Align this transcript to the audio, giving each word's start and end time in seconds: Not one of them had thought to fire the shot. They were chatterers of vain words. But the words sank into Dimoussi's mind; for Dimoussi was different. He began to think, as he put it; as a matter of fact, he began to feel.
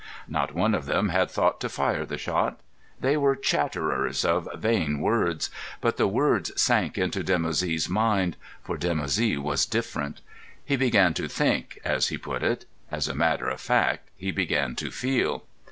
Not 0.27 0.55
one 0.55 0.73
of 0.73 0.87
them 0.87 1.09
had 1.09 1.29
thought 1.29 1.59
to 1.61 1.69
fire 1.69 2.07
the 2.07 2.17
shot. 2.17 2.59
They 2.99 3.17
were 3.17 3.35
chatterers 3.35 4.25
of 4.25 4.49
vain 4.55 4.99
words. 4.99 5.51
But 5.79 5.97
the 5.97 6.07
words 6.07 6.51
sank 6.59 6.97
into 6.97 7.23
Dimoussi's 7.23 7.87
mind; 7.87 8.35
for 8.63 8.77
Dimoussi 8.79 9.37
was 9.37 9.67
different. 9.67 10.21
He 10.65 10.75
began 10.75 11.13
to 11.13 11.27
think, 11.27 11.79
as 11.85 12.07
he 12.07 12.17
put 12.17 12.41
it; 12.41 12.65
as 12.89 13.07
a 13.07 13.13
matter 13.13 13.47
of 13.47 13.61
fact, 13.61 14.09
he 14.17 14.31
began 14.31 14.75
to 14.77 14.89
feel. 14.89 15.43